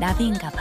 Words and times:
나비인가 0.00 0.50
봐. 0.50 0.60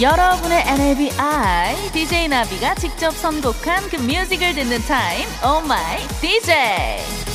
여러분의 0.00 0.64
NABI 0.66 1.92
DJ 1.92 2.28
나비가 2.28 2.74
직접 2.74 3.10
선곡한 3.10 3.90
그 3.90 3.96
뮤직을 3.96 4.54
듣는 4.54 4.80
타임 4.86 5.28
Oh 5.44 5.62
my 5.62 5.98
DJ 6.22 7.29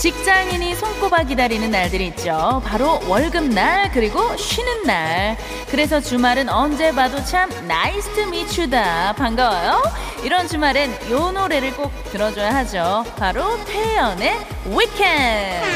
직장인이 0.00 0.74
손꼽아 0.76 1.24
기다리는 1.24 1.70
날들이 1.70 2.06
있죠. 2.06 2.62
바로 2.64 3.00
월급날 3.06 3.90
그리고 3.92 4.34
쉬는 4.34 4.84
날. 4.84 5.36
그래서 5.70 6.00
주말은 6.00 6.48
언제 6.48 6.90
봐도 6.90 7.22
참 7.22 7.50
nice 7.68 8.10
to 8.14 8.26
meet 8.30 8.63
you다. 8.63 9.12
반가워요. 9.12 9.82
이런 10.24 10.48
주말엔 10.48 11.10
요 11.10 11.30
노래를 11.32 11.76
꼭 11.76 11.92
들어줘야 12.12 12.54
하죠. 12.56 13.04
바로 13.18 13.62
태연의 13.66 14.38
Weekend. 14.64 15.66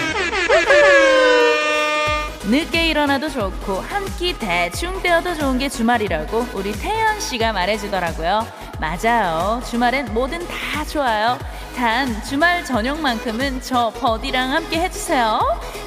늦게 2.46 2.88
일어나도 2.88 3.28
좋고 3.28 3.80
한 3.80 4.04
끼 4.18 4.32
대충 4.38 5.02
때워도 5.02 5.34
좋은 5.34 5.58
게 5.58 5.68
주말이라고 5.68 6.46
우리 6.54 6.72
태연 6.72 7.18
씨가 7.20 7.52
말해주더라고요. 7.52 8.46
맞아요. 8.78 9.60
주말엔 9.68 10.14
뭐든 10.14 10.46
다 10.46 10.84
좋아요. 10.84 11.36
단 11.76 12.06
주말 12.22 12.64
저녁만큼은 12.64 13.60
저 13.60 13.90
버디랑 13.90 14.52
함께 14.52 14.80
해주세요. 14.80 15.40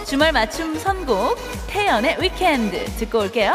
주말 0.05 0.33
맞춤 0.33 0.75
선곡 0.75 1.37
태연의 1.67 2.21
위켄드 2.21 2.85
듣고 2.97 3.19
올게요. 3.19 3.53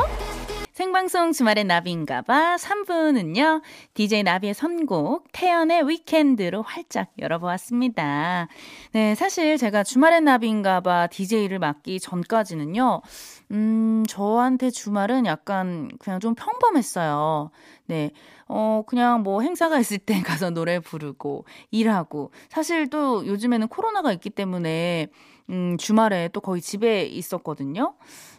생방송 0.72 1.32
주말의 1.32 1.64
나비인가봐 1.64 2.56
3부는요. 2.56 3.60
DJ 3.92 4.22
나비의 4.22 4.54
선곡 4.54 5.28
태연의 5.32 5.86
위켄드로 5.86 6.62
활짝 6.62 7.12
열어보았습니다. 7.18 8.48
네, 8.92 9.14
사실 9.14 9.58
제가 9.58 9.84
주말의 9.84 10.22
나비인가봐 10.22 11.08
DJ를 11.08 11.58
맡기 11.58 12.00
전까지는요. 12.00 13.02
음, 13.50 14.04
저한테 14.08 14.70
주말은 14.70 15.26
약간 15.26 15.90
그냥 15.98 16.18
좀 16.18 16.34
평범했어요. 16.34 17.50
네. 17.86 18.10
어, 18.54 18.82
그냥 18.86 19.22
뭐 19.22 19.40
행사가 19.40 19.78
있을 19.78 19.96
때 19.98 20.20
가서 20.22 20.50
노래 20.50 20.78
부르고 20.78 21.46
일하고 21.70 22.32
사실 22.50 22.88
또 22.90 23.26
요즘에는 23.26 23.68
코로나가 23.68 24.12
있기 24.12 24.28
때문에 24.30 25.08
음, 25.50 25.76
주말에 25.78 26.28
또 26.32 26.40
거의 26.40 26.60
집에 26.60 27.04
있었거든요. 27.04 27.94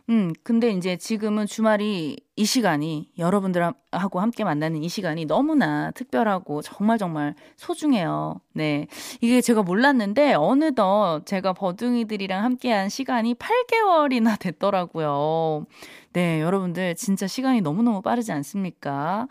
음, 0.10 0.34
근데 0.44 0.70
이제 0.70 0.98
지금은 0.98 1.46
주말이 1.48 2.18
이 2.36 2.46
시간이 2.46 3.12
여러분들하고 3.18 4.20
함께 4.20 4.44
만나는 4.44 4.84
이 4.84 4.90
시간이 4.90 5.26
너무나 5.26 5.92
특별하고 5.92 6.62
정말 6.62 6.98
정말 6.98 7.36
소중해요. 7.56 8.42
네. 8.54 8.88
이게 9.22 9.42
제가 9.42 9.64
몰랐는데 9.64 10.34
어느덧 10.34 11.22
제가 11.26 11.54
버둥이들이랑 11.54 12.44
함께한 12.44 12.90
시간이 12.90 13.36
8개월이나 13.36 14.38
됐더라고요. 14.40 15.66
네, 16.12 16.42
여러분들 16.42 16.96
진짜 16.96 17.26
시간이 17.26 17.62
너무너무 17.62 18.02
빠르지 18.02 18.32
않습니까? 18.32 19.28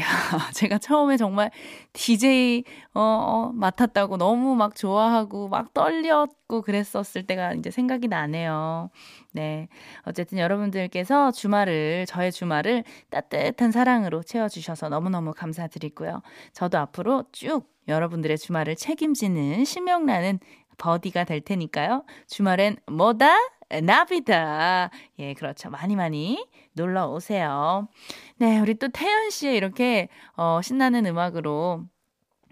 야, 0.00 0.04
제가 0.54 0.78
처음에 0.78 1.16
정말 1.16 1.50
DJ 1.92 2.64
어, 2.94 3.00
어 3.00 3.52
맡았다고 3.54 4.16
너무 4.16 4.54
막 4.54 4.74
좋아하고 4.74 5.48
막 5.48 5.74
떨렸고 5.74 6.62
그랬었을 6.62 7.26
때가 7.26 7.52
이제 7.54 7.70
생각이 7.70 8.08
나네요. 8.08 8.90
네. 9.32 9.68
어쨌든 10.04 10.38
여러분들께서 10.38 11.32
주말을 11.32 12.06
저의 12.06 12.32
주말을 12.32 12.84
따뜻한 13.10 13.70
사랑으로 13.70 14.22
채워 14.22 14.48
주셔서 14.48 14.88
너무너무 14.88 15.34
감사드리고요. 15.34 16.22
저도 16.54 16.78
앞으로 16.78 17.24
쭉 17.32 17.70
여러분들의 17.88 18.38
주말을 18.38 18.76
책임지는 18.76 19.64
신명나는 19.64 20.38
버디가 20.78 21.24
될 21.24 21.40
테니까요. 21.42 22.04
주말엔 22.28 22.76
뭐다? 22.90 23.36
나비다. 23.80 24.90
예, 25.18 25.34
그렇죠. 25.34 25.70
많이 25.70 25.96
많이 25.96 26.46
놀러 26.74 27.08
오세요. 27.08 27.88
네, 28.36 28.60
우리 28.60 28.74
또 28.74 28.88
태연 28.88 29.30
씨의 29.30 29.56
이렇게 29.56 30.08
어, 30.36 30.60
신나는 30.62 31.06
음악으로 31.06 31.84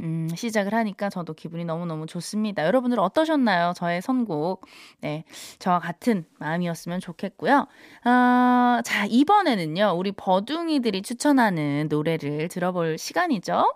음, 0.01 0.29
시작을 0.35 0.75
하니까 0.75 1.11
저도 1.11 1.35
기분이 1.35 1.65
너무너무 1.65 2.07
좋습니다. 2.07 2.65
여러분들 2.65 2.99
어떠셨나요? 2.99 3.73
저의 3.77 4.03
선곡. 4.03 4.67
네. 5.01 5.25
저와 5.59 5.79
같은 5.79 6.25
마음이었으면 6.39 7.01
좋겠고요. 7.01 7.67
아, 8.05 8.83
자, 8.85 9.07
이번에는요, 9.07 9.95
우리 9.97 10.13
버둥이들이 10.13 11.03
추천하는 11.03 11.89
노래를 11.89 12.49
들어볼 12.49 12.99
시간이죠. 12.99 13.75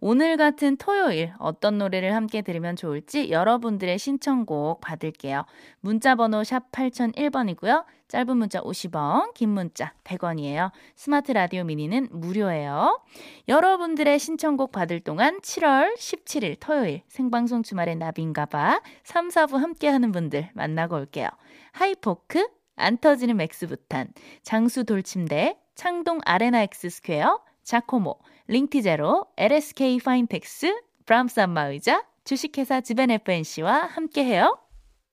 오늘 0.00 0.36
같은 0.36 0.76
토요일 0.76 1.32
어떤 1.38 1.78
노래를 1.78 2.14
함께 2.14 2.42
들으면 2.42 2.76
좋을지 2.76 3.30
여러분들의 3.30 3.98
신청곡 3.98 4.80
받을게요. 4.80 5.44
문자 5.80 6.14
번호 6.14 6.44
샵 6.44 6.70
8001번이고요. 6.72 7.84
짧은 8.08 8.36
문자 8.36 8.60
50원, 8.60 9.34
긴 9.34 9.50
문자 9.50 9.92
100원이에요. 10.04 10.70
스마트 10.94 11.32
라디오 11.32 11.64
미니는 11.64 12.08
무료예요. 12.12 13.02
여러분들의 13.48 14.18
신청곡 14.18 14.70
받을 14.70 15.00
동안 15.00 15.40
7월 15.40 15.96
17일 15.96 16.56
토요일 16.60 17.02
생방송 17.08 17.62
주말의 17.62 17.96
나비인가봐 17.96 18.80
3, 19.04 19.28
4부 19.28 19.58
함께하는 19.58 20.12
분들 20.12 20.50
만나고 20.54 20.96
올게요. 20.96 21.28
하이포크, 21.72 22.48
안 22.76 22.98
터지는 22.98 23.36
맥스부탄, 23.36 24.08
장수 24.42 24.84
돌침대, 24.84 25.58
창동 25.74 26.20
아레나 26.24 26.62
엑스 26.62 26.88
스퀘어, 26.88 27.40
자코모, 27.62 28.18
링티제로, 28.46 29.26
LSK 29.36 29.98
파인텍스, 29.98 30.80
브람스 31.06 31.40
안마의자, 31.40 32.04
주식회사 32.24 32.80
지벤 32.80 33.10
FNC와 33.10 33.86
함께해요. 33.86 34.65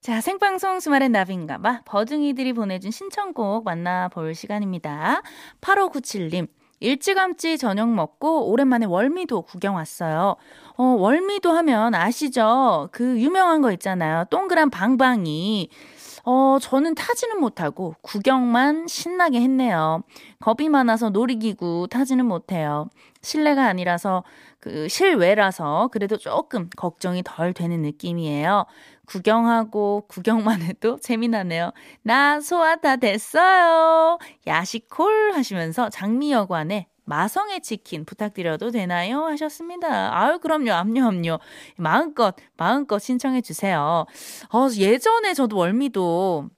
자, 0.04 0.20
생방송 0.20 0.80
주말엔 0.82 1.14
나비인가봐. 1.14 1.84
버둥이들이 1.86 2.52
보내준 2.52 2.92
신청곡 2.92 3.64
만나볼 3.64 4.36
시간입니다. 4.36 5.22
8597님. 5.62 6.50
일찌감치 6.82 7.58
저녁 7.58 7.88
먹고 7.88 8.50
오랜만에 8.52 8.86
월미도 8.86 9.44
구경 9.44 9.76
왔어요. 9.76 10.36
어, 10.76 10.84
월미도 10.84 11.54
하면 11.54 11.96
아시죠? 11.96 12.90
그 12.92 13.18
유명한 13.22 13.62
거 13.62 13.72
있잖아요. 13.72 14.26
동그란 14.30 14.70
방방이. 14.72 15.70
어, 16.26 16.58
저는 16.62 16.96
타지는 16.96 17.40
못하고 17.40 17.96
구경만 18.02 18.88
신나게 18.88 19.42
했네요. 19.42 20.04
겁이 20.40 20.70
많아서 20.70 21.10
놀이기구 21.10 21.88
타지는 21.92 22.26
못해요. 22.26 22.90
실내가 23.22 23.66
아니라서 23.66 24.24
그 24.60 24.88
실외라서 24.88 25.90
그래도 25.92 26.16
조금 26.18 26.70
걱정이 26.78 27.24
덜 27.26 27.54
되는 27.54 27.82
느낌이에요. 27.82 28.66
구경하고 29.06 30.06
구경만 30.08 30.62
해도 30.62 30.98
재미나네요. 31.04 31.72
나 32.04 32.40
소화 32.40 32.78
다 32.78 32.96
됐어요. 32.96 34.18
야식콜 34.48 35.34
하시면서 35.34 35.90
장미여관에 35.90 36.88
마성의 37.06 37.62
치킨 37.62 38.06
부탁드려도 38.06 38.72
되나요? 38.72 39.26
하셨습니다. 39.26 40.18
아유, 40.18 40.40
그럼요. 40.40 40.72
압류, 40.72 41.06
압류. 41.06 41.38
마음껏, 41.76 42.36
마음껏 42.58 43.00
신청해 43.00 43.42
주세요. 43.42 44.06
어, 44.52 44.68
예전에 44.78 45.34
저도 45.34 45.58
월미도 45.58 46.50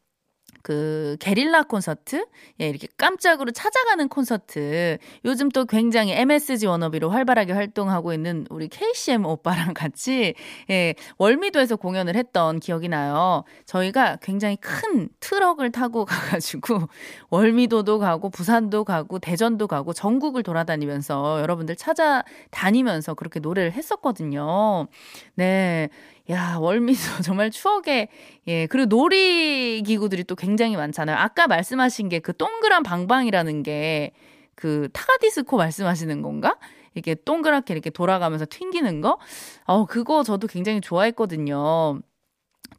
그 0.65 1.15
게릴라 1.19 1.62
콘서트, 1.62 2.25
예, 2.59 2.67
이렇게 2.67 2.88
깜짝으로 2.97 3.51
찾아가는 3.51 4.09
콘서트. 4.09 4.97
요즘 5.23 5.50
또 5.50 5.65
굉장히 5.65 6.13
MSG 6.13 6.65
워너비로 6.65 7.12
활발하게 7.12 7.53
활동하고 7.53 8.13
있는 8.13 8.47
우리 8.50 8.67
KCM 8.67 9.27
오빠랑 9.27 9.75
같이 9.77 10.33
예, 10.71 10.95
월미도에서 11.19 11.75
공연을 11.75 12.15
했던 12.15 12.59
기억이 12.59 12.89
나요. 12.89 13.44
저희가 13.67 14.15
굉장히 14.23 14.56
큰 14.56 15.09
트럭을 15.19 15.71
타고 15.71 16.03
가가지고 16.09 16.88
월미도도 17.29 18.00
가고 18.00 18.31
부산도 18.31 18.85
가고 18.85 19.19
대전도 19.19 19.68
가고 19.68 19.94
전국을 19.94 20.41
돌아다니면서 20.41 21.41
여러분들 21.41 21.75
찾아다니면서 21.75 23.13
그렇게 23.13 23.39
노래를 23.39 23.71
했었거든요. 23.73 24.88
네. 25.35 25.89
야, 26.31 26.57
월미도 26.60 27.00
정말 27.24 27.51
추억의, 27.51 28.07
예, 28.48 28.68
그리고 28.68 28.88
놀이 28.88 29.81
기구들이 29.86 30.24
또 30.24 30.36
굉장히 30.36 30.75
많잖아요. 30.75 31.16
아까 31.18 31.48
말씀하신 31.48 32.10
게 32.10 32.19
그 32.19 32.36
동그란 32.36 32.83
방방이라는 32.83 33.63
게 33.63 34.12
그 34.56 34.88
타가디스코 34.94 35.57
말씀하시는 35.57 36.22
건가? 36.22 36.56
이렇게 36.94 37.13
동그랗게 37.13 37.74
이렇게 37.74 37.89
돌아가면서 37.89 38.45
튕기는 38.50 39.01
거? 39.01 39.19
어, 39.66 39.86
그거 39.86 40.24
저도 40.24 40.48
굉장히 40.48 40.80
좋아했거든요. 40.81 42.00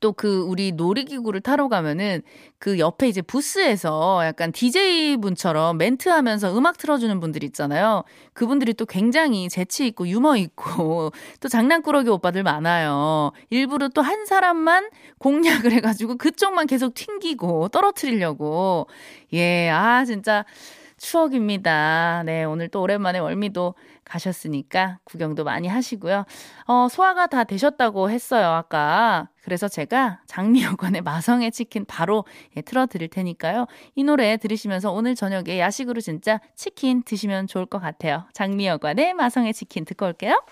또그 0.01 0.47
우리 0.49 0.73
놀이기구를 0.73 1.41
타러 1.43 1.69
가면은 1.69 2.23
그 2.59 2.79
옆에 2.79 3.09
이제 3.09 3.21
부스에서 3.23 4.25
약간 4.25 4.51
DJ 4.51 5.19
분처럼 5.19 5.77
멘트 5.79 6.09
하면서 6.09 6.57
음악 6.57 6.79
틀어주는 6.79 7.21
분들 7.21 7.45
있잖아요. 7.45 8.05
그분들이 8.33 8.73
또 8.75 8.87
굉장히 8.87 9.49
재치 9.49 9.87
있고 9.89 10.09
유머 10.09 10.37
있고 10.39 11.13
또 11.41 11.49
장난꾸러기 11.49 12.09
오빠들 12.09 12.43
많아요. 12.43 13.33
일부러 13.51 13.89
또 13.89 14.07
한 14.07 14.25
사람만 14.25 14.91
공략을 15.19 15.73
해가지고 15.73 16.17
그쪽만 16.17 16.69
계속 16.69 16.95
튕기고 16.95 17.69
떨어뜨리려고. 17.71 18.87
예, 19.33 19.69
아, 19.69 20.05
진짜. 20.05 20.45
추억입니다. 20.99 22.23
네, 22.25 22.45
오늘 22.45 22.69
또 22.69 22.81
오랜만에 22.81 23.19
월미도 23.19 23.75
가셨으니까 24.07 24.99
구경도 25.05 25.45
많이 25.45 25.69
하시고요. 25.69 26.25
어, 26.67 26.89
소화가 26.89 27.27
다 27.27 27.45
되셨다고 27.45 28.11
했어요, 28.11 28.47
아까. 28.47 29.29
그래서 29.43 29.69
제가 29.69 30.21
장미여관의 30.27 31.03
마성의 31.03 31.53
치킨 31.53 31.85
바로 31.85 32.25
예, 32.57 32.63
틀어드릴 32.63 33.09
테니까요. 33.09 33.67
이 33.95 34.05
노래 34.05 34.37
들으시면서 34.39 34.91
오늘 34.93 35.15
저녁에 35.15 35.61
야식으로 35.61 36.01
진짜 36.01 36.41
치킨 36.55 37.03
드시면 37.03 37.47
좋을 37.47 37.67
것 37.67 37.79
같아요. 37.79 38.25
장미여관의 38.33 39.15
마성의 39.15 39.55
치킨 39.55 39.85
듣고 39.85 40.07
올게요. 40.07 40.43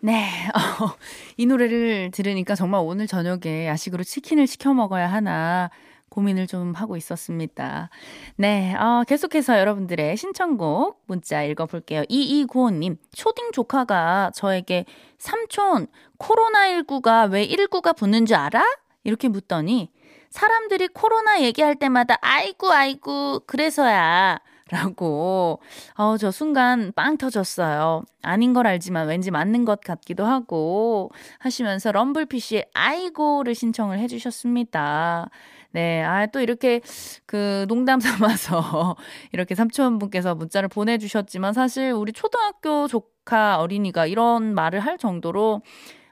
네, 0.00 0.26
어, 0.54 0.96
이 1.36 1.46
노래를 1.46 2.10
들으니까 2.12 2.56
정말 2.56 2.80
오늘 2.84 3.06
저녁에 3.06 3.68
야식으로 3.68 4.02
치킨을 4.02 4.48
시켜 4.48 4.74
먹어야 4.74 5.06
하나 5.06 5.70
고민을 6.12 6.46
좀 6.46 6.74
하고 6.74 6.98
있었습니다. 6.98 7.88
네, 8.36 8.74
어, 8.74 9.02
계속해서 9.08 9.58
여러분들의 9.58 10.16
신청곡 10.18 11.02
문자 11.06 11.42
읽어볼게요. 11.42 12.02
2295님, 12.02 12.98
초딩 13.14 13.52
조카가 13.52 14.32
저에게 14.34 14.84
삼촌, 15.18 15.86
코로나19가 16.18 17.32
왜 17.32 17.46
19가 17.46 17.96
붙는 17.96 18.26
줄 18.26 18.36
알아? 18.36 18.62
이렇게 19.04 19.28
묻더니 19.28 19.90
사람들이 20.28 20.88
코로나 20.88 21.40
얘기할 21.40 21.76
때마다 21.76 22.16
아이고, 22.20 22.70
아이고, 22.70 23.40
그래서야. 23.46 24.38
라고, 24.70 25.60
어, 25.98 26.16
저 26.16 26.30
순간 26.30 26.92
빵 26.94 27.18
터졌어요. 27.18 28.04
아닌 28.22 28.54
걸 28.54 28.66
알지만 28.66 29.06
왠지 29.06 29.30
맞는 29.30 29.66
것 29.66 29.82
같기도 29.82 30.24
하고 30.24 31.10
하시면서 31.40 31.92
럼블피쉬의 31.92 32.66
아이고를 32.72 33.54
신청을 33.54 33.98
해주셨습니다. 33.98 35.28
네, 35.72 36.02
아, 36.02 36.26
또 36.26 36.40
이렇게 36.40 36.80
그 37.26 37.64
농담 37.68 37.98
삼아서 38.00 38.96
이렇게 39.32 39.54
삼촌분께서 39.54 40.34
문자를 40.34 40.68
보내주셨지만 40.68 41.52
사실 41.54 41.92
우리 41.92 42.12
초등학교 42.12 42.86
조카 42.88 43.58
어린이가 43.58 44.06
이런 44.06 44.54
말을 44.54 44.80
할 44.80 44.98
정도로 44.98 45.62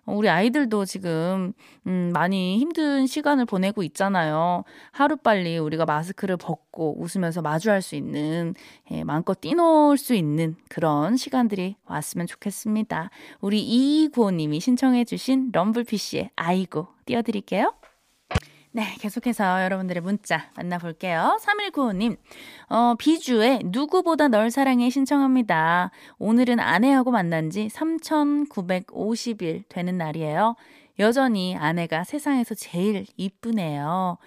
우리 0.07 0.29
아이들도 0.29 0.85
지금 0.87 1.53
음 1.87 2.11
많이 2.13 2.59
힘든 2.59 3.07
시간을 3.07 3.45
보내고 3.45 3.83
있잖아요. 3.85 4.65
하루빨리 4.93 5.59
우리가 5.59 5.85
마스크를 5.85 6.37
벗고 6.37 7.01
웃으면서 7.01 7.43
마주할 7.43 7.83
수 7.83 7.95
있는 7.97 8.55
예, 8.91 9.05
마음껏 9.05 9.41
뛰놀 9.41 9.97
수 9.99 10.15
있는 10.15 10.57
그런 10.69 11.17
시간들이 11.17 11.77
왔으면 11.85 12.27
좋겠습니다. 12.27 13.11
우리 13.41 13.61
이구호님이 13.61 14.61
신청해 14.61 15.05
주신 15.05 15.51
럼블피쉬의 15.53 16.31
아이고 16.35 16.89
띄워드릴게요. 17.05 17.75
네, 18.73 18.85
계속해서 19.01 19.65
여러분들의 19.65 20.01
문자 20.01 20.49
만나볼게요. 20.55 21.39
3195님, 21.43 22.17
어, 22.69 22.95
비주의 22.97 23.63
누구보다 23.65 24.29
널 24.29 24.53
사랑해 24.53 24.91
신청합니다. 24.91 25.91
오늘은 26.21 26.61
아내하고 26.61 27.11
만난 27.11 27.51
지 27.51 27.67
3,950일 27.67 29.65
되는 29.69 29.99
날이에요. 29.99 30.55
여전히 31.01 31.57
아내가 31.57 32.05
세상에서 32.05 32.55
제일 32.55 33.07
이쁘네요. 33.17 34.19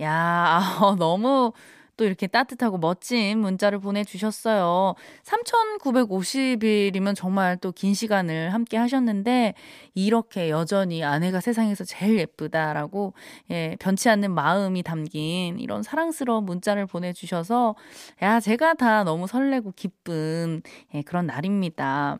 야, 0.00 0.60
어, 0.80 0.94
너무 0.94 1.52
또 1.98 2.04
이렇게 2.06 2.26
따뜻하고 2.26 2.78
멋진 2.78 3.38
문자를 3.40 3.78
보내주셨어요. 3.80 4.94
3,950일이면 5.24 7.14
정말 7.14 7.58
또 7.58 7.72
긴 7.72 7.92
시간을 7.94 8.54
함께 8.54 8.76
하셨는데, 8.78 9.54
이렇게 9.94 10.48
여전히 10.50 11.04
아내가 11.04 11.40
세상에서 11.40 11.84
제일 11.84 12.18
예쁘다라고, 12.20 13.12
예, 13.50 13.76
변치 13.80 14.08
않는 14.08 14.32
마음이 14.32 14.82
담긴 14.82 15.58
이런 15.60 15.82
사랑스러운 15.82 16.44
문자를 16.44 16.86
보내주셔서, 16.86 17.74
야, 18.22 18.40
제가 18.40 18.74
다 18.74 19.04
너무 19.04 19.26
설레고 19.26 19.72
기쁜, 19.76 20.62
예, 20.94 21.02
그런 21.02 21.26
날입니다. 21.26 22.18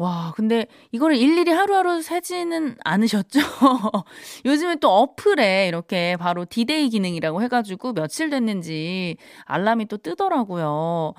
와, 0.00 0.32
근데 0.34 0.66
이거를 0.92 1.16
일일이 1.16 1.50
하루하루 1.50 2.00
세지는 2.00 2.76
않으셨죠? 2.82 3.38
요즘에 4.46 4.76
또 4.76 4.90
어플에 4.90 5.68
이렇게 5.68 6.16
바로 6.16 6.46
디데이 6.46 6.88
기능이라고 6.88 7.42
해가지고 7.42 7.92
며칠 7.92 8.30
됐는지 8.30 9.18
알람이 9.44 9.88
또 9.88 9.98
뜨더라고요. 9.98 11.12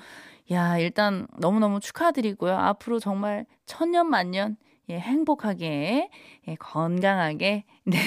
야, 0.50 0.78
일단 0.78 1.28
너무너무 1.38 1.78
축하드리고요. 1.78 2.56
앞으로 2.56 2.98
정말 2.98 3.46
천년 3.66 4.10
만년 4.10 4.56
예, 4.90 4.98
행복하게, 4.98 6.10
예, 6.48 6.54
건강하게, 6.56 7.64
네, 7.84 7.98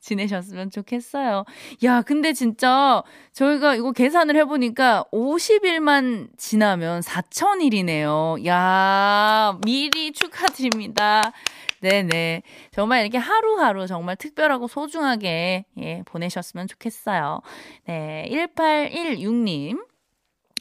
지내셨으면 0.00 0.70
좋겠어요. 0.70 1.44
야, 1.84 2.02
근데 2.02 2.32
진짜 2.32 3.02
저희가 3.32 3.74
이거 3.74 3.92
계산을 3.92 4.36
해보니까 4.36 5.04
50일만 5.12 6.28
지나면 6.36 7.00
4,000일이네요. 7.00 8.44
야, 8.46 9.58
미리 9.64 10.12
축하드립니다. 10.12 11.32
네네. 11.80 12.42
정말 12.72 13.02
이렇게 13.02 13.18
하루하루 13.18 13.86
정말 13.86 14.16
특별하고 14.16 14.66
소중하게, 14.68 15.64
예, 15.78 16.02
보내셨으면 16.06 16.66
좋겠어요. 16.66 17.40
네, 17.86 18.28
1816님. 18.30 19.87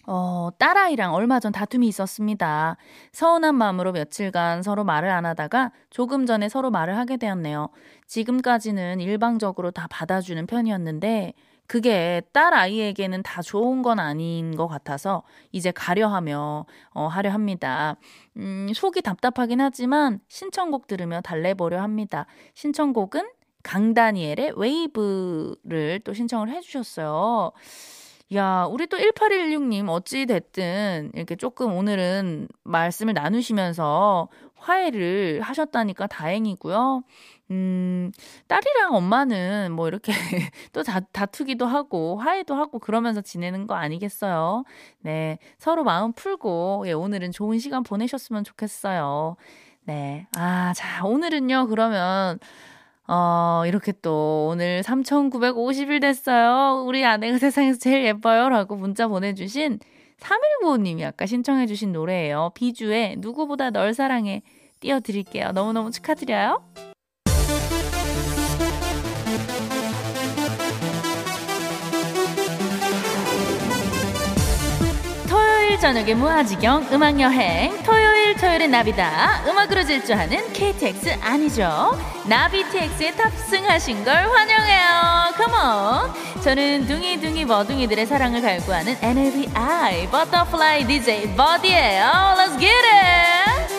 어, 0.10 0.50
딸아이랑 0.58 1.14
얼마 1.14 1.42
전 1.42 1.52
다툼이 1.52 1.86
있었습니다. 1.90 2.78
서운한 3.12 3.56
마음으로 3.56 3.92
며칠간 3.92 4.64
서로 4.64 4.86
말을 4.86 5.10
안 5.10 5.26
하다가 5.26 5.72
조금 5.90 6.26
전에 6.26 6.48
서로 6.48 6.72
말을 6.72 6.98
하게 6.98 7.18
되었네요. 7.18 7.68
지금까지는 8.08 9.02
일방적으로 9.02 9.72
다 9.72 9.88
받아주는 9.90 10.48
편이었는데 10.48 11.34
그게 11.68 12.22
딸 12.32 12.54
아이에게는 12.54 13.24
다 13.24 13.42
좋은 13.42 13.82
건 13.82 14.00
아닌 14.00 14.56
것 14.56 14.70
같아서 14.70 15.24
이제 15.52 15.72
가려 15.72 16.08
하며 16.08 16.66
어, 16.92 17.08
하려 17.08 17.30
합니다. 17.32 17.98
음, 18.38 18.72
속이 18.74 19.02
답답하긴 19.02 19.60
하지만 19.60 20.22
신청곡 20.30 20.88
들으며 20.88 21.20
달래보려 21.20 21.82
합니다. 21.82 22.26
신청곡은 22.54 23.30
강다니엘의 23.64 24.54
Wave를 24.56 26.00
또 26.06 26.14
신청을 26.14 26.50
해주셨어요. 26.50 27.52
야, 28.34 28.66
우리 28.70 28.88
또 28.88 28.98
1816님, 28.98 29.88
어찌됐든, 29.88 31.12
이렇게 31.14 31.38
조금 31.38 31.74
오늘은 31.74 32.50
말씀을 32.64 33.14
나누시면서 33.14 34.28
화해를 34.56 35.40
하셨다니까 35.42 36.08
다행이고요. 36.08 37.04
음, 37.52 38.12
딸이랑 38.48 38.94
엄마는 38.96 39.72
뭐 39.72 39.88
이렇게 39.88 40.12
또 40.74 40.84
다, 40.84 41.00
다투기도 41.00 41.66
하고, 41.66 42.18
화해도 42.18 42.54
하고, 42.54 42.80
그러면서 42.80 43.22
지내는 43.22 43.66
거 43.66 43.76
아니겠어요? 43.76 44.66
네. 45.00 45.38
서로 45.58 45.86
마음 45.86 46.12
풀고, 46.12 46.84
예, 46.88 46.92
오늘은 46.92 47.32
좋은 47.32 47.60
시간 47.60 47.84
보내셨으면 47.84 48.44
좋겠어요. 48.44 49.38
네. 49.86 50.28
아, 50.36 50.74
자, 50.76 51.06
오늘은요, 51.06 51.68
그러면, 51.68 52.40
어, 53.08 53.64
이렇게 53.66 53.94
또 54.02 54.50
오늘 54.52 54.82
3,950일 54.84 56.02
됐어요. 56.02 56.84
우리 56.86 57.06
아내가 57.06 57.38
세상에서 57.38 57.80
제일 57.80 58.06
예뻐요. 58.06 58.50
라고 58.50 58.76
문자 58.76 59.08
보내주신 59.08 59.80
319님이 60.20 61.06
아까 61.06 61.26
신청해주신 61.26 61.94
노래예요. 61.94 62.52
비주의 62.54 63.16
누구보다 63.18 63.70
널 63.70 63.94
사랑해 63.94 64.42
띄워드릴게요. 64.82 65.52
너무너무 65.54 65.92
축하드려요. 65.92 66.64
토요일 75.30 75.80
저녁에 75.80 76.14
무아지경 76.14 76.88
음악여행 76.92 77.84
토요일 77.84 78.07
토요일엔 78.38 78.72
나비다. 78.72 79.44
음악으로 79.48 79.84
질주하는 79.84 80.54
KTX 80.54 81.18
아니죠? 81.22 81.98
나비TX에 82.26 83.12
탑승하신 83.16 84.04
걸 84.04 84.14
환영해요. 84.16 85.34
Come 85.38 86.07
on 86.07 86.42
저는 86.44 86.86
둥이둥이 86.86 87.46
버둥이들의 87.46 88.06
사랑을 88.06 88.42
갈구하는 88.42 88.96
NABI 89.02 90.08
butterfly 90.12 90.86
DJ 90.86 91.36
버디예요. 91.36 92.04
Let's 92.38 92.60
get 92.60 92.74
it! 92.74 93.78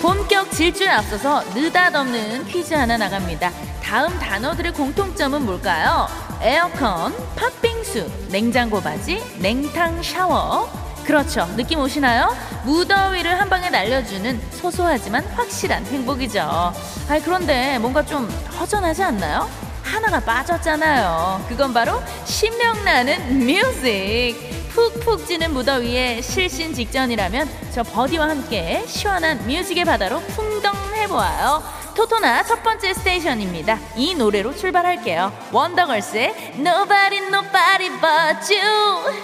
본격 0.00 0.50
질주에 0.50 0.88
앞서서 0.88 1.44
느닷없는 1.54 2.46
퀴즈 2.46 2.74
하나 2.74 2.96
나갑니다. 2.96 3.50
다음 3.82 4.18
단어들의 4.18 4.72
공통점은 4.72 5.44
뭘까요? 5.44 6.08
에어컨, 6.42 7.14
팥빙수, 7.36 8.10
냉장고 8.30 8.80
바지, 8.80 9.22
냉탕 9.38 10.02
샤워. 10.02 10.68
그렇죠. 11.04 11.46
느낌 11.56 11.78
오시나요? 11.78 12.34
무더위를 12.64 13.38
한 13.38 13.48
방에 13.48 13.70
날려주는 13.70 14.40
소소하지만 14.52 15.24
확실한 15.24 15.84
행복이죠. 15.86 16.40
아 16.40 17.20
그런데 17.24 17.78
뭔가 17.78 18.04
좀 18.04 18.28
허전하지 18.58 19.02
않나요? 19.02 19.48
하나가 19.82 20.20
빠졌잖아요. 20.20 21.44
그건 21.48 21.72
바로 21.72 22.02
신명나는 22.24 23.38
music. 23.38 24.36
푹푹 24.70 25.26
찌는 25.26 25.52
무더위에 25.52 26.22
실신 26.22 26.72
직전이라면 26.72 27.48
저 27.72 27.82
버디와 27.82 28.30
함께 28.30 28.82
시원한 28.86 29.46
music의 29.46 29.84
바다로 29.84 30.20
풍덩해보아요. 30.20 31.81
토토나 31.94 32.42
첫 32.44 32.62
번째 32.62 32.94
station입니다. 32.94 33.78
이 33.96 34.14
노래로 34.14 34.54
출발할게요. 34.56 35.32
원더걸스의 35.52 36.54
Nobody 36.58 37.18
Nobody 37.26 37.90
But 38.00 38.54
You. 38.54 39.22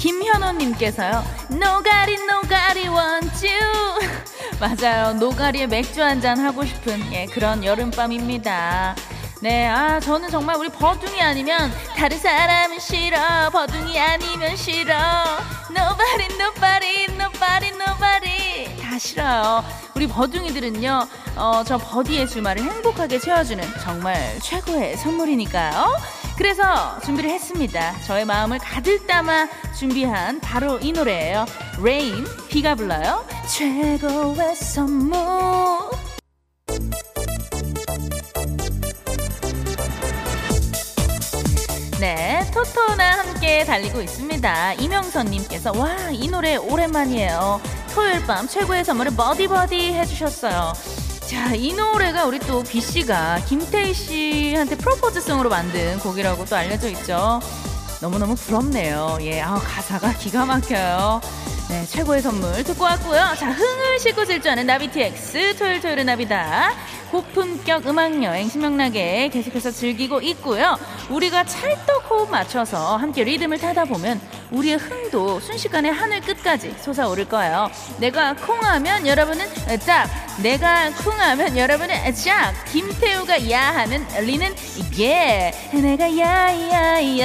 김현호님께서요. 0.00 1.22
노가리 1.50 2.16
노가리 2.26 2.88
want 2.88 3.17
you. 3.17 3.46
맞아요. 4.60 5.14
노가리에 5.14 5.66
맥주 5.66 6.02
한 6.02 6.20
잔 6.20 6.38
하고 6.40 6.64
싶은 6.64 7.12
예, 7.12 7.26
그런 7.26 7.62
여름밤입니다. 7.64 8.94
네, 9.46 9.68
아 9.68 10.00
저는 10.00 10.28
정말 10.28 10.56
우리 10.56 10.68
버둥이 10.68 11.22
아니면 11.22 11.70
다른 11.96 12.18
사람은 12.18 12.80
싫어. 12.80 13.48
버둥이 13.50 13.96
아니면 13.96 14.56
싫어. 14.56 14.92
Nobody, 15.70 16.34
nobody, 16.34 17.04
nobody, 17.04 17.68
nobody 17.68 18.76
다 18.82 18.98
싫어요. 18.98 19.64
우리 19.94 20.08
버둥이들은요, 20.08 21.08
어, 21.36 21.62
저 21.64 21.78
버디의 21.78 22.26
주말을 22.28 22.60
행복하게 22.60 23.20
채워주는 23.20 23.62
정말 23.84 24.36
최고의 24.40 24.96
선물이니까요. 24.96 25.96
그래서 26.36 26.98
준비를 27.04 27.30
했습니다. 27.30 28.00
저의 28.00 28.24
마음을 28.24 28.58
가득 28.58 29.06
담아 29.06 29.46
준비한 29.78 30.40
바로 30.40 30.80
이 30.80 30.90
노래예요. 30.90 31.46
Rain, 31.78 32.26
비가 32.48 32.74
불러요. 32.74 33.24
최고의 33.46 34.56
선물. 34.56 36.05
네, 42.66 42.72
토토나 42.72 43.18
함께 43.18 43.64
달리고 43.64 44.00
있습니다. 44.00 44.74
이명선님께서 44.74 45.72
와, 45.76 45.96
이 46.10 46.28
노래 46.28 46.56
오랜만이에요. 46.56 47.60
토요일 47.94 48.24
밤 48.26 48.48
최고의 48.48 48.84
선물을 48.84 49.14
버디버디 49.14 49.92
해주셨어요. 49.92 50.72
자, 51.26 51.54
이 51.54 51.72
노래가 51.72 52.24
우리 52.24 52.38
또 52.40 52.62
B씨가 52.62 53.42
김태희 53.46 53.94
씨한테 53.94 54.76
프로포즈송으로 54.76 55.48
만든 55.48 55.98
곡이라고 56.00 56.44
또 56.44 56.56
알려져 56.56 56.88
있죠. 56.90 57.40
너무너무 58.00 58.34
부럽네요. 58.34 59.18
예, 59.22 59.40
아, 59.40 59.54
가사가 59.54 60.12
기가 60.14 60.44
막혀요. 60.44 61.20
네, 61.68 61.84
최고의 61.86 62.22
선물 62.22 62.62
듣고 62.64 62.84
왔고요. 62.84 63.34
자, 63.38 63.50
흥을 63.50 63.98
싣고 63.98 64.24
질주하는 64.24 64.66
나비TX 64.66 65.56
토요일 65.56 65.80
토요일은 65.80 66.06
나비다. 66.06 66.72
고품격 67.16 67.86
음악 67.86 68.22
여행 68.22 68.46
신명나게 68.46 69.30
계속해서 69.32 69.70
즐기고 69.70 70.20
있고요. 70.20 70.76
우리가 71.08 71.44
찰떡 71.44 72.10
호흡 72.10 72.30
맞춰서 72.30 72.98
함께 72.98 73.24
리듬을 73.24 73.56
타다 73.58 73.86
보면 73.86 74.20
우리의 74.50 74.76
흥도 74.76 75.40
순식간에 75.40 75.88
하늘 75.88 76.20
끝까지 76.20 76.74
솟아오를 76.82 77.26
거예요. 77.26 77.70
내가 77.98 78.34
콩하면 78.34 79.06
여러분은 79.06 79.46
짝, 79.80 80.10
내가 80.42 80.90
쿵하면 80.90 81.56
여러분은 81.56 82.14
짝, 82.14 82.52
김태우가 82.70 83.50
야하면 83.50 84.06
리는 84.20 84.54
예, 84.98 85.54
내가 85.72 86.14
야야야야야, 86.18 87.16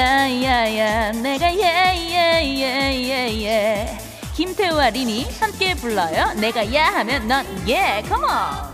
내가 1.12 1.54
예예예예예. 1.54 3.44
예. 3.44 3.98
김태우와 4.36 4.92
린이 4.92 5.28
함께 5.42 5.76
불러요. 5.76 6.32
내가 6.36 6.74
야하면 6.74 7.28
넌 7.28 7.46
예, 7.68 8.02
컴온. 8.08 8.71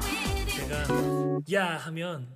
야 1.54 1.78
하면 1.86 2.28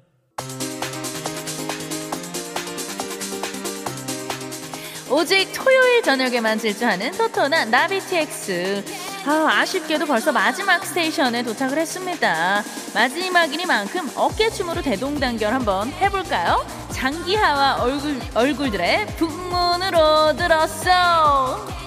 오직 5.09 5.51
토요일 5.53 6.01
저녁에만 6.01 6.57
질주하는 6.57 7.11
토토나 7.11 7.65
나비TX. 7.65 8.83
아, 9.25 9.59
아쉽게도 9.59 10.05
벌써 10.05 10.31
마지막 10.31 10.85
스테이션에 10.85 11.43
도착을 11.43 11.77
했습니다. 11.77 12.63
마지막이니만큼 12.93 14.11
어깨춤으로 14.15 14.81
대동단결 14.81 15.53
한번 15.53 15.89
해볼까요? 15.89 16.65
장기하와 16.91 17.83
얼굴, 17.83 18.17
얼굴들의 18.33 19.07
북문으로 19.17 20.37
들었어. 20.37 21.80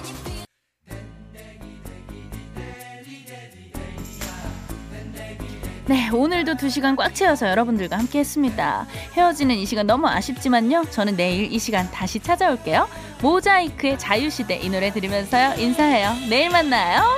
네, 5.87 6.09
오늘도 6.09 6.55
두 6.55 6.67
시간 6.69 6.95
꽉 6.95 7.13
채워서 7.13 7.47
여러분들과 7.47 7.97
함께 7.97 8.17
했습니다. 8.19 8.87
헤어지는 9.13 9.55
이 9.55 9.65
시간 9.67 9.85
너무 9.85 10.07
아쉽지만요. 10.07 10.85
저는 10.89 11.15
내일 11.15 11.53
이 11.53 11.59
시간 11.59 11.89
다시 11.91 12.19
찾아올게요. 12.19 12.87
모자이크의 13.21 13.99
자유시대 13.99 14.57
이 14.57 14.69
노래 14.69 14.91
들으면서요. 14.91 15.61
인사해요. 15.61 16.15
내일 16.27 16.49
만나요. 16.49 17.15